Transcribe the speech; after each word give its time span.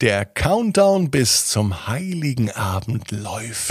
Der 0.00 0.24
Countdown 0.24 1.10
bis 1.10 1.48
zum 1.48 1.86
heiligen 1.86 2.50
Abend 2.52 3.10
läuft. 3.10 3.70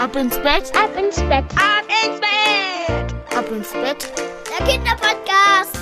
Ab 0.00 0.16
ins 0.16 0.34
Bett, 0.36 0.72
ab 0.74 0.88
ins 0.98 1.16
Bett, 1.16 1.44
ab 1.54 1.84
ins 2.02 2.18
Bett, 2.18 3.36
ab 3.36 3.44
ins 3.52 3.72
Bett. 3.72 4.10
Der 4.58 4.66
Kinderpodcast. 4.66 5.78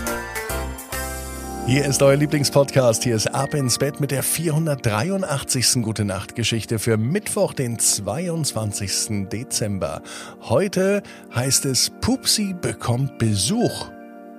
Hier 1.68 1.84
ist 1.84 2.02
euer 2.02 2.16
Lieblingspodcast. 2.16 3.04
Hier 3.04 3.14
ist 3.14 3.32
Ab 3.32 3.54
ins 3.54 3.78
Bett 3.78 4.00
mit 4.00 4.10
der 4.10 4.24
483. 4.24 5.74
Gute 5.82 6.04
Nacht 6.04 6.34
Geschichte 6.34 6.80
für 6.80 6.96
Mittwoch, 6.96 7.52
den 7.52 7.78
22. 7.78 9.28
Dezember. 9.28 10.02
Heute 10.40 11.04
heißt 11.32 11.66
es 11.66 11.92
Pupsi 12.00 12.52
bekommt 12.60 13.18
Besuch. 13.18 13.92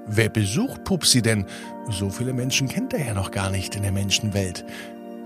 Wer 0.06 0.28
besucht 0.28 0.84
Pupsi 0.84 1.22
denn? 1.22 1.46
So 1.90 2.10
viele 2.10 2.34
Menschen 2.34 2.68
kennt 2.68 2.94
er 2.94 3.06
ja 3.06 3.14
noch 3.14 3.32
gar 3.32 3.50
nicht 3.50 3.76
in 3.76 3.84
der 3.84 3.94
Menschenwelt. 3.94 4.66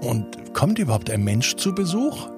Und 0.02 0.54
kommt 0.54 0.80
überhaupt 0.80 1.10
ein 1.10 1.24
Mensch 1.24 1.56
zu 1.56 1.74
Besuch? 1.74 2.30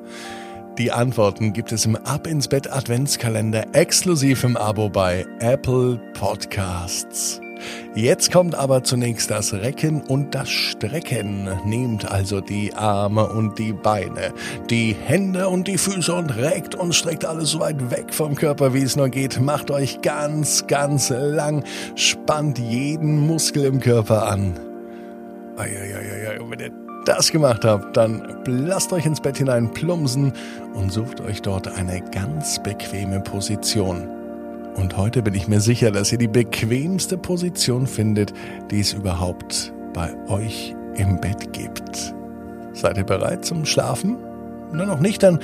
Die 0.78 0.92
Antworten 0.92 1.54
gibt 1.54 1.72
es 1.72 1.86
im 1.86 1.96
Ab 1.96 2.28
ins 2.28 2.48
Bett 2.48 2.72
Adventskalender 2.72 3.76
exklusiv 3.76 4.44
im 4.44 4.58
Abo 4.58 4.90
bei 4.90 5.26
Apple 5.40 6.00
Podcasts. 6.14 7.42
Jetzt 7.94 8.32
kommt 8.32 8.56
aber 8.56 8.84
zunächst 8.84 9.30
das 9.30 9.54
Recken 9.54 10.02
und 10.02 10.34
das 10.34 10.50
Strecken. 10.50 11.50
Nehmt 11.66 12.10
also 12.10 12.42
die 12.42 12.74
Arme 12.74 13.28
und 13.28 13.60
die 13.60 13.74
Beine, 13.74 14.34
die 14.70 14.96
Hände 14.96 15.50
und 15.50 15.68
die 15.68 15.78
Füße 15.78 16.14
und 16.14 16.36
reckt 16.38 16.74
und 16.74 16.96
streckt 16.96 17.26
alles 17.26 17.52
so 17.52 17.60
weit 17.60 17.92
weg 17.92 18.14
vom 18.14 18.36
Körper, 18.36 18.74
wie 18.74 18.82
es 18.82 18.96
nur 18.96 19.10
geht. 19.10 19.40
Macht 19.40 19.70
euch 19.72 20.02
ganz, 20.02 20.66
ganz 20.68 21.10
lang, 21.10 21.64
spannt 21.96 22.58
jeden 22.58 23.28
Muskel 23.28 23.66
im 23.66 23.80
Körper 23.80 24.28
an. 24.28 24.60
Eieieiei, 25.58 26.40
wenn 26.50 26.60
ihr 26.60 26.91
das 27.06 27.32
gemacht 27.32 27.66
habt, 27.66 27.98
dann 27.98 28.22
lasst 28.46 28.94
euch 28.94 29.06
ins 29.06 29.22
Bett 29.22 29.38
hinein 29.38 29.72
plumpsen 29.72 30.34
und 30.74 30.92
sucht 30.92 31.22
euch 31.22 31.42
dort 31.42 31.68
eine 31.68 32.02
ganz 32.02 32.62
bequeme 32.62 33.20
Position. 33.20 34.08
Und 34.76 34.96
heute 34.98 35.22
bin 35.22 35.34
ich 35.34 35.48
mir 35.48 35.60
sicher, 35.60 35.92
dass 35.92 36.12
ihr 36.12 36.18
die 36.18 36.28
bequemste 36.28 37.18
Position 37.18 37.88
findet, 37.88 38.34
die 38.70 38.80
es 38.80 38.94
überhaupt 38.94 39.74
bei 39.94 40.14
euch 40.30 40.76
im 40.96 41.20
Bett 41.20 41.52
gibt. 41.54 42.14
Seid 42.74 42.98
ihr 42.98 43.04
bereit 43.04 43.44
zum 43.46 43.66
Schlafen? 43.66 44.18
Na 44.72 44.86
noch 44.86 45.00
nicht, 45.00 45.24
dann 45.24 45.40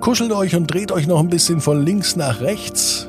kuschelt 0.00 0.32
euch 0.32 0.56
und 0.56 0.72
dreht 0.72 0.90
euch 0.90 1.06
noch 1.06 1.20
ein 1.20 1.28
bisschen 1.28 1.60
von 1.60 1.84
links 1.84 2.16
nach 2.16 2.40
rechts. 2.40 3.08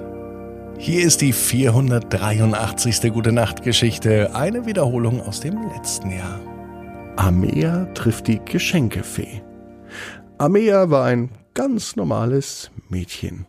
Hier 0.77 1.03
ist 1.03 1.21
die 1.21 1.33
483. 1.33 3.11
Gute 3.11 3.31
Nacht 3.31 3.63
Geschichte, 3.63 4.35
eine 4.35 4.65
Wiederholung 4.65 5.21
aus 5.25 5.39
dem 5.39 5.57
letzten 5.75 6.11
Jahr. 6.11 6.52
Amea 7.15 7.85
trifft 7.93 8.27
die 8.27 8.39
Geschenkefee. 8.43 9.43
Amea 10.39 10.89
war 10.89 11.05
ein 11.05 11.29
ganz 11.53 11.95
normales 11.95 12.71
Mädchen. 12.89 13.45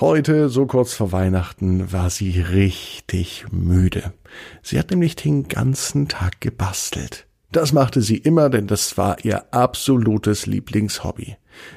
Heute, 0.00 0.48
so 0.48 0.66
kurz 0.66 0.94
vor 0.94 1.12
Weihnachten, 1.12 1.92
war 1.92 2.08
sie 2.10 2.40
richtig 2.40 3.44
müde. 3.52 4.14
Sie 4.62 4.78
hat 4.78 4.90
nämlich 4.90 5.14
den 5.14 5.46
ganzen 5.46 6.08
Tag 6.08 6.40
gebastelt. 6.40 7.26
Das 7.52 7.72
machte 7.72 8.00
sie 8.00 8.16
immer, 8.16 8.50
denn 8.50 8.66
das 8.66 8.98
war 8.98 9.24
ihr 9.24 9.52
absolutes 9.54 10.46
Lieblingshobby. 10.46 11.36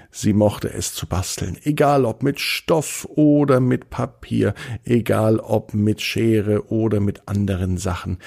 Sie 0.10 0.34
mochte 0.34 0.74
es 0.74 0.94
zu 0.94 1.06
basteln, 1.06 1.58
egal 1.64 2.06
ob 2.06 2.24
mit 2.24 2.40
Stoff 2.40 3.08
oder 3.12 3.60
mit 3.60 3.92
Papier, 3.92 4.56
egal 4.84 5.40
ob 5.40 5.76
mit 5.76 6.02
Schere 6.02 6.72
oder 6.72 7.00
mit 7.00 7.28
anderen 7.28 7.78
Sachen. 7.78 8.18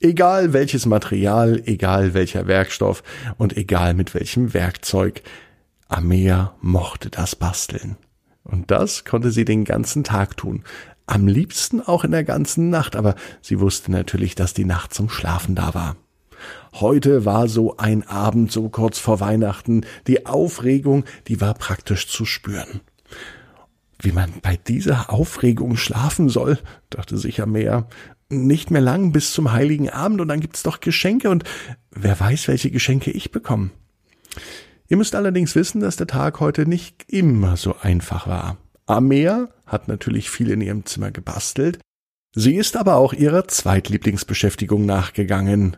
Egal 0.00 0.52
welches 0.52 0.86
Material, 0.86 1.60
egal 1.66 2.14
welcher 2.14 2.46
Werkstoff 2.46 3.02
und 3.36 3.56
egal 3.56 3.94
mit 3.94 4.14
welchem 4.14 4.54
Werkzeug, 4.54 5.22
Amea 5.88 6.54
mochte 6.60 7.10
das 7.10 7.34
basteln. 7.34 7.96
Und 8.44 8.70
das 8.70 9.04
konnte 9.04 9.32
sie 9.32 9.44
den 9.44 9.64
ganzen 9.64 10.04
Tag 10.04 10.36
tun. 10.36 10.62
Am 11.06 11.26
liebsten 11.26 11.80
auch 11.80 12.04
in 12.04 12.12
der 12.12 12.22
ganzen 12.22 12.70
Nacht, 12.70 12.94
aber 12.94 13.16
sie 13.40 13.58
wusste 13.58 13.90
natürlich, 13.90 14.36
dass 14.36 14.54
die 14.54 14.64
Nacht 14.64 14.94
zum 14.94 15.10
Schlafen 15.10 15.56
da 15.56 15.74
war. 15.74 15.96
Heute 16.74 17.24
war 17.24 17.48
so 17.48 17.76
ein 17.78 18.06
Abend 18.06 18.52
so 18.52 18.68
kurz 18.68 18.98
vor 19.00 19.18
Weihnachten. 19.18 19.84
Die 20.06 20.26
Aufregung, 20.26 21.04
die 21.26 21.40
war 21.40 21.54
praktisch 21.54 22.06
zu 22.06 22.24
spüren. 22.24 22.82
Wie 24.00 24.12
man 24.12 24.34
bei 24.42 24.56
dieser 24.56 25.12
Aufregung 25.12 25.76
schlafen 25.76 26.28
soll, 26.28 26.58
dachte 26.88 27.18
sich 27.18 27.42
Amea 27.42 27.88
nicht 28.30 28.70
mehr 28.70 28.82
lang 28.82 29.12
bis 29.12 29.32
zum 29.32 29.52
heiligen 29.52 29.88
Abend 29.88 30.20
und 30.20 30.28
dann 30.28 30.40
gibt's 30.40 30.62
doch 30.62 30.80
Geschenke 30.80 31.30
und 31.30 31.44
wer 31.90 32.18
weiß, 32.18 32.48
welche 32.48 32.70
Geschenke 32.70 33.10
ich 33.10 33.30
bekomme. 33.30 33.70
Ihr 34.88 34.96
müsst 34.96 35.14
allerdings 35.14 35.54
wissen, 35.54 35.80
dass 35.80 35.96
der 35.96 36.06
Tag 36.06 36.40
heute 36.40 36.66
nicht 36.66 37.04
immer 37.08 37.56
so 37.56 37.76
einfach 37.80 38.26
war. 38.26 38.56
Amea 38.86 39.48
hat 39.66 39.88
natürlich 39.88 40.30
viel 40.30 40.50
in 40.50 40.62
ihrem 40.62 40.86
Zimmer 40.86 41.10
gebastelt. 41.10 41.78
Sie 42.34 42.54
ist 42.54 42.76
aber 42.76 42.96
auch 42.96 43.12
ihrer 43.12 43.48
Zweitlieblingsbeschäftigung 43.48 44.86
nachgegangen. 44.86 45.76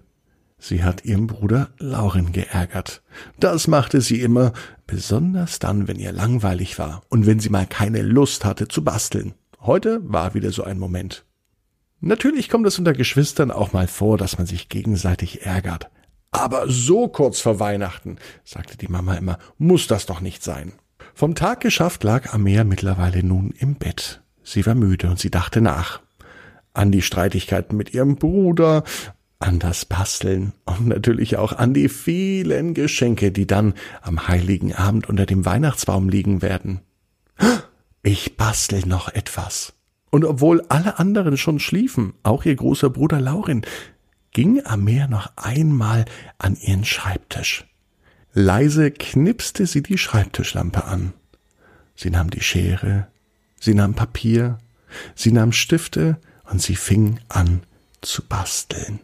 Sie 0.59 0.85
hat 0.85 1.05
ihren 1.05 1.27
Bruder 1.27 1.71
Lauren 1.79 2.33
geärgert. 2.33 3.03
Das 3.39 3.67
machte 3.67 4.01
sie 4.01 4.21
immer, 4.21 4.53
besonders 4.87 5.59
dann, 5.59 5.89
wenn 5.89 5.99
ihr 5.99 6.13
langweilig 6.13 6.79
war 6.79 7.03
und 7.09 7.27
wenn 7.27 7.41
sie 7.41 7.49
mal 7.49 7.67
keine 7.67 8.03
Lust 8.03 8.45
hatte 8.45 8.69
zu 8.69 8.85
basteln. 8.85 9.35
Heute 9.61 10.01
war 10.05 10.35
wieder 10.35 10.53
so 10.53 10.63
ein 10.63 10.79
Moment. 10.79 11.25
Natürlich 12.01 12.49
kommt 12.49 12.67
es 12.67 12.79
unter 12.79 12.95
Geschwistern 12.95 13.51
auch 13.51 13.73
mal 13.73 13.87
vor, 13.87 14.17
dass 14.17 14.39
man 14.39 14.47
sich 14.47 14.69
gegenseitig 14.69 15.43
ärgert. 15.43 15.91
Aber 16.31 16.69
so 16.69 17.09
kurz 17.09 17.41
vor 17.41 17.61
Weihnachten, 17.61 18.17
sagte 18.45 18.77
die 18.77 18.89
Mama 18.89 19.15
immer, 19.15 19.39
muss 19.59 19.87
das 19.87 20.07
doch 20.07 20.21
nicht 20.21 20.43
sein. 20.43 20.73
Vom 21.15 21.35
Tag 21.35 21.61
geschafft 21.61 22.05
lag 22.05 22.33
Amea 22.33 22.65
mittlerweile 22.65 23.23
nun 23.23 23.53
im 23.59 23.75
Bett. 23.75 24.23
Sie 24.43 24.65
war 24.65 24.75
müde 24.75 25.09
und 25.11 25.19
sie 25.19 25.31
dachte 25.31 25.61
nach. 25.61 26.01
An 26.73 26.93
die 26.93 27.03
Streitigkeiten 27.03 27.77
mit 27.77 27.93
ihrem 27.93 28.17
Bruder, 28.17 28.85
an 29.39 29.59
das 29.59 29.85
Basteln 29.85 30.53
und 30.65 30.87
natürlich 30.87 31.37
auch 31.37 31.53
an 31.53 31.75
die 31.75 31.89
vielen 31.89 32.75
Geschenke, 32.75 33.33
die 33.33 33.47
dann 33.47 33.75
am 34.03 34.29
heiligen 34.29 34.75
Abend 34.75 35.09
unter 35.09 35.27
dem 35.27 35.45
Weihnachtsbaum 35.45 36.09
liegen 36.09 36.43
werden. 36.43 36.81
Ich 38.03 38.37
bastel 38.37 38.87
noch 38.87 39.09
etwas. 39.09 39.75
Und 40.11 40.25
obwohl 40.25 40.63
alle 40.69 40.99
anderen 40.99 41.37
schon 41.37 41.61
schliefen, 41.61 42.15
auch 42.23 42.45
ihr 42.45 42.57
großer 42.57 42.91
Bruder 42.91 43.21
Laurin, 43.21 43.63
ging 44.33 44.65
Amer 44.65 45.09
noch 45.09 45.33
einmal 45.37 46.05
an 46.39 46.57
ihren 46.57 46.85
Schreibtisch. 46.85 47.67
Leise 48.33 48.91
knipste 48.91 49.67
sie 49.67 49.83
die 49.83 49.99
Schreibtischlampe 49.99 50.85
an. 50.85 51.13
Sie 51.97 52.11
nahm 52.11 52.31
die 52.31 52.43
Schere, 52.43 53.09
sie 53.59 53.75
nahm 53.75 53.95
Papier, 53.95 54.59
sie 55.15 55.33
nahm 55.33 55.53
Stifte 55.53 56.19
und 56.45 56.63
sie 56.63 56.77
fing 56.77 57.21
an 57.29 57.63
zu 58.01 58.23
basteln. 58.23 59.01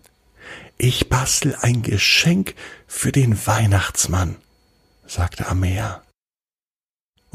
Ich 0.79 1.09
bastel 1.09 1.57
ein 1.61 1.83
Geschenk 1.83 2.55
für 2.87 3.13
den 3.13 3.47
Weihnachtsmann, 3.47 4.37
sagte 5.07 5.47
Amea. 5.47 6.03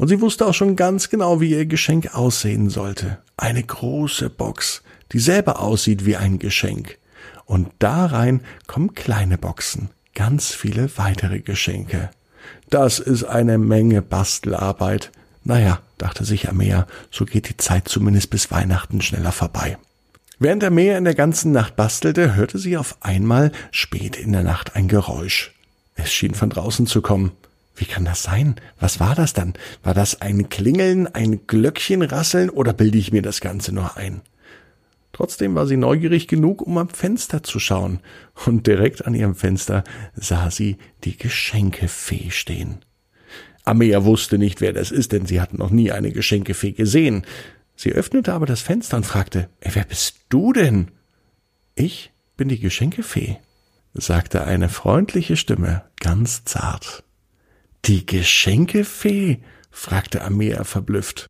Und 0.02 0.08
sie 0.08 0.20
wusste 0.20 0.46
auch 0.46 0.52
schon 0.52 0.74
ganz 0.74 1.10
genau, 1.10 1.40
wie 1.40 1.52
ihr 1.52 1.64
Geschenk 1.64 2.12
aussehen 2.12 2.70
sollte. 2.70 3.18
Eine 3.36 3.62
große 3.62 4.30
Box, 4.30 4.82
die 5.12 5.20
selber 5.20 5.60
aussieht 5.60 6.04
wie 6.04 6.16
ein 6.16 6.40
Geschenk. 6.40 6.98
Und 7.44 7.68
da 7.78 8.06
rein 8.06 8.40
kommen 8.66 8.96
kleine 8.96 9.38
Boxen, 9.38 9.90
ganz 10.16 10.50
viele 10.50 10.90
weitere 10.98 11.38
Geschenke. 11.38 12.10
Das 12.68 12.98
ist 12.98 13.22
eine 13.22 13.58
Menge 13.58 14.02
Bastelarbeit. 14.02 15.12
Naja, 15.44 15.78
dachte 15.98 16.24
sich 16.24 16.48
Amea, 16.48 16.88
so 17.12 17.24
geht 17.24 17.48
die 17.48 17.56
Zeit 17.56 17.86
zumindest 17.86 18.30
bis 18.30 18.50
Weihnachten 18.50 19.02
schneller 19.02 19.30
vorbei. 19.30 19.78
Während 20.40 20.64
Amea 20.64 20.98
in 20.98 21.04
der 21.04 21.14
ganzen 21.14 21.52
Nacht 21.52 21.76
bastelte, 21.76 22.34
hörte 22.34 22.58
sie 22.58 22.76
auf 22.76 22.96
einmal 23.02 23.52
spät 23.70 24.16
in 24.16 24.32
der 24.32 24.42
Nacht 24.42 24.74
ein 24.74 24.88
Geräusch. 24.88 25.52
Es 25.94 26.12
schien 26.12 26.34
von 26.34 26.50
draußen 26.50 26.88
zu 26.88 27.02
kommen. 27.02 27.30
Wie 27.74 27.86
kann 27.86 28.04
das 28.04 28.22
sein? 28.22 28.56
Was 28.78 29.00
war 29.00 29.14
das 29.14 29.32
dann? 29.32 29.54
War 29.82 29.94
das 29.94 30.20
ein 30.20 30.48
Klingeln, 30.48 31.06
ein 31.06 31.46
Glöckchenrasseln 31.46 32.50
oder 32.50 32.72
bilde 32.72 32.98
ich 32.98 33.12
mir 33.12 33.22
das 33.22 33.40
Ganze 33.40 33.72
nur 33.72 33.96
ein? 33.96 34.22
Trotzdem 35.12 35.54
war 35.54 35.66
sie 35.66 35.76
neugierig 35.76 36.26
genug, 36.26 36.62
um 36.62 36.78
am 36.78 36.88
Fenster 36.88 37.42
zu 37.42 37.58
schauen, 37.58 38.00
und 38.46 38.66
direkt 38.66 39.06
an 39.06 39.14
ihrem 39.14 39.34
Fenster 39.34 39.84
sah 40.14 40.50
sie 40.50 40.78
die 41.04 41.16
Geschenkefee 41.16 42.30
stehen. 42.30 42.84
Amea 43.64 44.04
wusste 44.04 44.38
nicht, 44.38 44.60
wer 44.60 44.72
das 44.72 44.90
ist, 44.90 45.12
denn 45.12 45.26
sie 45.26 45.40
hatten 45.40 45.58
noch 45.58 45.70
nie 45.70 45.92
eine 45.92 46.12
Geschenkefee 46.12 46.72
gesehen. 46.72 47.24
Sie 47.76 47.92
öffnete 47.92 48.32
aber 48.32 48.46
das 48.46 48.60
Fenster 48.60 48.96
und 48.96 49.06
fragte, 49.06 49.48
wer 49.60 49.84
bist 49.84 50.20
du 50.30 50.52
denn? 50.52 50.90
Ich 51.74 52.10
bin 52.36 52.48
die 52.48 52.58
Geschenkefee, 52.58 53.36
sagte 53.94 54.44
eine 54.44 54.68
freundliche 54.68 55.36
Stimme, 55.36 55.84
ganz 56.00 56.44
zart. 56.44 57.04
Die 57.84 58.06
Geschenkefee? 58.06 59.40
fragte 59.72 60.22
Amea 60.22 60.62
verblüfft. 60.62 61.26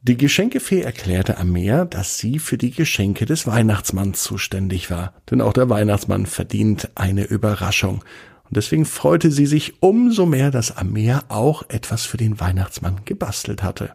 Die 0.00 0.16
Geschenkefee 0.16 0.80
erklärte 0.80 1.36
Amea, 1.36 1.84
dass 1.84 2.16
sie 2.16 2.38
für 2.38 2.56
die 2.56 2.70
Geschenke 2.70 3.26
des 3.26 3.46
Weihnachtsmanns 3.46 4.22
zuständig 4.22 4.90
war, 4.90 5.12
denn 5.30 5.42
auch 5.42 5.52
der 5.52 5.68
Weihnachtsmann 5.68 6.24
verdient 6.24 6.90
eine 6.94 7.24
Überraschung. 7.24 8.02
Und 8.44 8.56
deswegen 8.56 8.86
freute 8.86 9.30
sie 9.30 9.46
sich 9.46 9.82
umso 9.82 10.24
mehr, 10.24 10.50
dass 10.50 10.76
Amea 10.76 11.22
auch 11.28 11.64
etwas 11.68 12.06
für 12.06 12.16
den 12.16 12.40
Weihnachtsmann 12.40 13.04
gebastelt 13.04 13.62
hatte. 13.62 13.94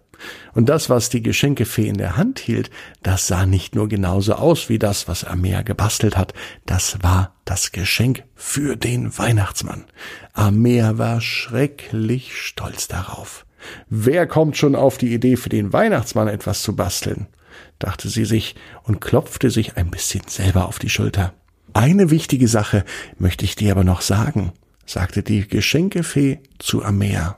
Und 0.54 0.70
das, 0.70 0.90
was 0.90 1.10
die 1.10 1.22
Geschenkefee 1.22 1.88
in 1.88 1.98
der 1.98 2.18
Hand 2.18 2.40
hielt, 2.40 2.70
das 3.04 3.28
sah 3.28 3.46
nicht 3.46 3.76
nur 3.76 3.88
genauso 3.88 4.34
aus 4.34 4.70
wie 4.70 4.80
das, 4.80 5.08
was 5.08 5.24
Amea 5.24 5.62
gebastelt 5.62 6.18
hat, 6.18 6.34
das 6.66 7.02
war 7.04 7.36
das 7.46 7.72
Geschenk 7.72 8.24
für 8.36 8.76
den 8.76 9.18
Weihnachtsmann. 9.18 9.86
Amea 10.34 10.98
war 10.98 11.22
schrecklich 11.22 12.36
stolz 12.36 12.88
darauf. 12.88 13.46
Wer 13.90 14.28
kommt 14.28 14.58
schon 14.58 14.76
auf 14.76 14.98
die 14.98 15.14
Idee, 15.14 15.36
für 15.36 15.50
den 15.50 15.74
Weihnachtsmann 15.74 16.28
etwas 16.28 16.62
zu 16.62 16.76
basteln? 16.76 17.28
dachte 17.80 18.10
sie 18.10 18.26
sich 18.26 18.56
und 18.84 19.02
klopfte 19.02 19.52
sich 19.52 19.78
ein 19.78 19.92
bisschen 19.92 20.24
selber 20.28 20.68
auf 20.68 20.80
die 20.80 20.90
Schulter. 20.90 21.34
Eine 21.74 22.10
wichtige 22.10 22.48
Sache 22.48 22.84
möchte 23.18 23.46
ich 23.46 23.56
dir 23.56 23.72
aber 23.72 23.84
noch 23.84 24.02
sagen, 24.02 24.52
sagte 24.86 25.22
die 25.22 25.48
Geschenkefee 25.48 26.40
zu 26.60 26.84
Amea. 26.84 27.38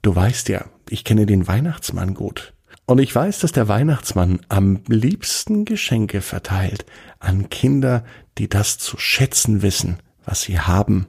Du 0.00 0.14
weißt 0.14 0.48
ja, 0.48 0.64
ich 0.92 1.04
kenne 1.04 1.24
den 1.24 1.48
Weihnachtsmann 1.48 2.12
gut. 2.12 2.52
Und 2.84 2.98
ich 2.98 3.14
weiß, 3.14 3.38
dass 3.38 3.52
der 3.52 3.66
Weihnachtsmann 3.66 4.40
am 4.50 4.80
liebsten 4.88 5.64
Geschenke 5.64 6.20
verteilt 6.20 6.84
an 7.18 7.48
Kinder, 7.48 8.04
die 8.36 8.48
das 8.48 8.76
zu 8.76 8.98
schätzen 8.98 9.62
wissen, 9.62 10.00
was 10.24 10.42
sie 10.42 10.60
haben. 10.60 11.06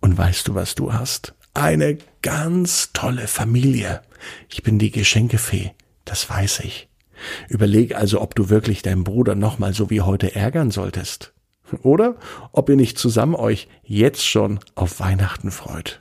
Und 0.00 0.16
weißt 0.16 0.48
du, 0.48 0.54
was 0.54 0.74
du 0.74 0.94
hast? 0.94 1.34
Eine 1.52 1.98
ganz 2.22 2.92
tolle 2.94 3.28
Familie. 3.28 4.00
Ich 4.48 4.62
bin 4.62 4.78
die 4.78 4.90
Geschenkefee, 4.90 5.72
das 6.06 6.30
weiß 6.30 6.60
ich. 6.60 6.88
Überleg 7.48 7.94
also, 7.94 8.22
ob 8.22 8.34
du 8.34 8.48
wirklich 8.48 8.80
deinen 8.80 9.04
Bruder 9.04 9.34
nochmal 9.34 9.74
so 9.74 9.90
wie 9.90 10.00
heute 10.00 10.34
ärgern 10.34 10.70
solltest. 10.70 11.34
Oder 11.82 12.16
ob 12.52 12.70
ihr 12.70 12.76
nicht 12.76 12.98
zusammen 12.98 13.34
euch 13.34 13.68
jetzt 13.82 14.26
schon 14.26 14.60
auf 14.74 15.00
Weihnachten 15.00 15.50
freut. 15.50 16.00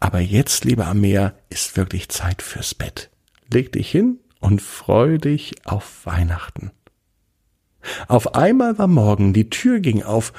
Aber 0.00 0.20
jetzt, 0.20 0.64
lieber 0.64 0.86
Amea, 0.86 1.34
ist 1.48 1.76
wirklich 1.76 2.08
Zeit 2.08 2.42
fürs 2.42 2.74
Bett. 2.74 3.10
Leg 3.52 3.72
dich 3.72 3.90
hin 3.90 4.20
und 4.40 4.60
freu 4.60 5.18
dich 5.18 5.54
auf 5.64 6.04
Weihnachten. 6.04 6.70
Auf 8.08 8.34
einmal 8.34 8.78
war 8.78 8.86
morgen, 8.86 9.32
die 9.32 9.50
Tür 9.50 9.80
ging 9.80 10.02
auf, 10.02 10.32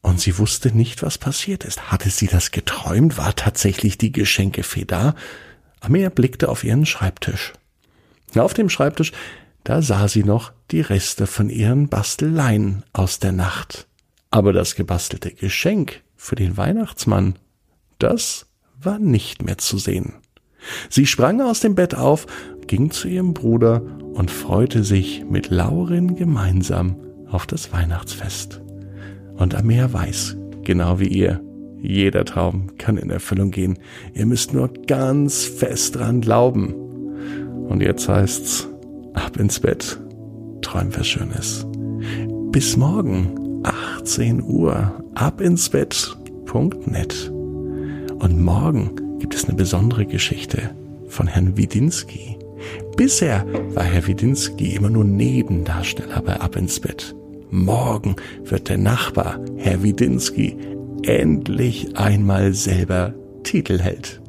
und 0.00 0.20
sie 0.20 0.38
wusste 0.38 0.74
nicht, 0.76 1.02
was 1.02 1.18
passiert 1.18 1.64
ist. 1.64 1.90
Hatte 1.90 2.08
sie 2.08 2.28
das 2.28 2.50
geträumt? 2.50 3.18
War 3.18 3.34
tatsächlich 3.34 3.98
die 3.98 4.12
Geschenkefee 4.12 4.84
da? 4.84 5.14
Amea 5.80 6.08
blickte 6.08 6.48
auf 6.48 6.64
ihren 6.64 6.86
Schreibtisch. 6.86 7.52
Auf 8.34 8.54
dem 8.54 8.70
Schreibtisch, 8.70 9.12
da 9.64 9.82
sah 9.82 10.08
sie 10.08 10.24
noch 10.24 10.52
die 10.70 10.80
Reste 10.80 11.26
von 11.26 11.50
ihren 11.50 11.88
Basteleien 11.88 12.84
aus 12.92 13.18
der 13.18 13.32
Nacht. 13.32 13.86
Aber 14.30 14.52
das 14.52 14.74
gebastelte 14.74 15.32
Geschenk 15.32 16.02
für 16.16 16.36
den 16.36 16.56
Weihnachtsmann, 16.56 17.38
das 17.98 18.46
war 18.80 18.98
nicht 18.98 19.44
mehr 19.44 19.58
zu 19.58 19.78
sehen. 19.78 20.14
Sie 20.90 21.06
sprang 21.06 21.40
aus 21.40 21.60
dem 21.60 21.74
Bett 21.74 21.94
auf, 21.94 22.26
ging 22.66 22.90
zu 22.90 23.08
ihrem 23.08 23.34
Bruder 23.34 23.82
und 24.14 24.30
freute 24.30 24.84
sich 24.84 25.24
mit 25.28 25.50
Laurin 25.50 26.16
gemeinsam 26.16 26.96
auf 27.30 27.46
das 27.46 27.72
Weihnachtsfest. 27.72 28.60
Und 29.36 29.54
Amea 29.54 29.92
weiß, 29.92 30.36
genau 30.64 30.98
wie 30.98 31.08
ihr, 31.08 31.40
jeder 31.80 32.24
Traum 32.24 32.76
kann 32.76 32.96
in 32.96 33.10
Erfüllung 33.10 33.50
gehen. 33.50 33.78
Ihr 34.14 34.26
müsst 34.26 34.52
nur 34.52 34.72
ganz 34.86 35.44
fest 35.44 35.96
dran 35.96 36.20
glauben. 36.20 36.74
Und 37.68 37.80
jetzt 37.82 38.08
heißt's, 38.08 38.68
ab 39.14 39.36
ins 39.36 39.60
Bett, 39.60 39.98
träum 40.62 40.88
was 40.96 41.06
Schönes. 41.06 41.66
Bis 42.50 42.76
morgen, 42.76 43.62
18 43.62 44.42
Uhr, 44.42 45.04
ab 45.14 45.40
ins 45.40 45.68
Bett.net. 45.68 47.37
Und 48.18 48.42
morgen 48.42 49.18
gibt 49.18 49.34
es 49.34 49.44
eine 49.44 49.56
besondere 49.56 50.06
Geschichte 50.06 50.70
von 51.08 51.26
Herrn 51.26 51.56
Widinski. 51.56 52.36
Bisher 52.96 53.46
war 53.74 53.84
Herr 53.84 54.06
Widinski 54.06 54.74
immer 54.74 54.90
nur 54.90 55.04
Nebendarsteller 55.04 56.20
bei 56.22 56.40
Ab 56.40 56.56
ins 56.56 56.80
Bett. 56.80 57.14
Morgen 57.50 58.16
wird 58.44 58.68
der 58.68 58.78
Nachbar, 58.78 59.38
Herr 59.56 59.82
Widinski, 59.82 60.56
endlich 61.02 61.96
einmal 61.96 62.52
selber 62.52 63.14
Titelheld. 63.44 64.20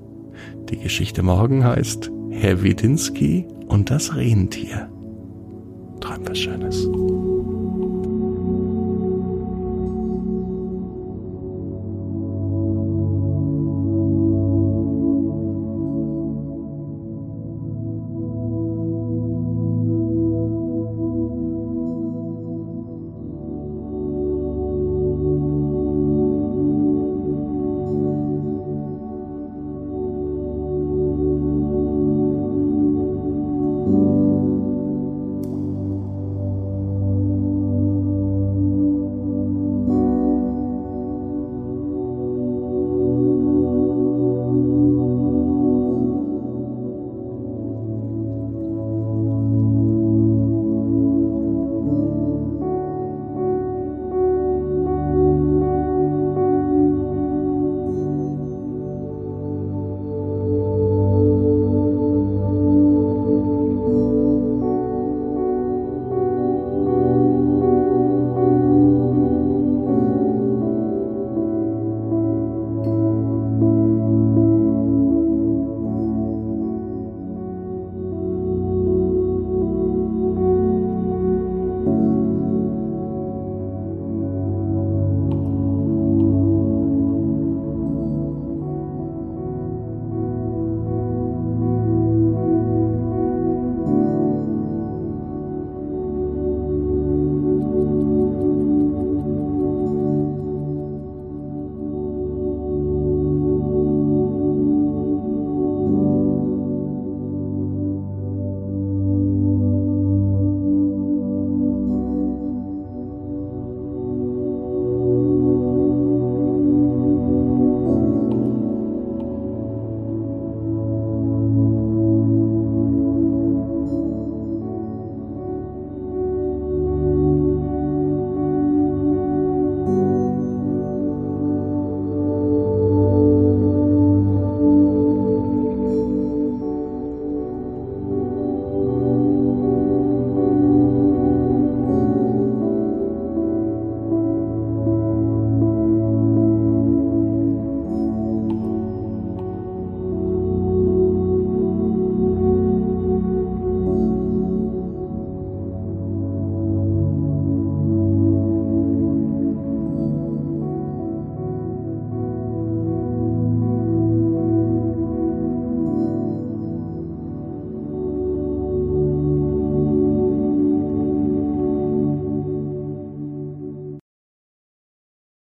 Die 0.70 0.78
Geschichte 0.78 1.24
morgen 1.24 1.64
heißt 1.64 2.12
Herr 2.30 2.62
Widinski 2.62 3.46
und 3.68 3.90
das 3.90 4.16
Rentier. 4.16 4.88
Träum 6.00 6.28
was 6.28 6.38
Schönes. 6.38 6.88